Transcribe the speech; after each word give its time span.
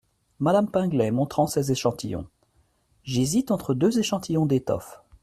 Madame 0.39 0.67
Pinglet, 0.67 1.11
montrant 1.11 1.45
ses 1.45 1.71
échantillons.— 1.71 2.25
J’hésite 3.03 3.51
entre 3.51 3.75
deux 3.75 3.99
échantillons 3.99 4.47
d’étoffes! 4.47 4.99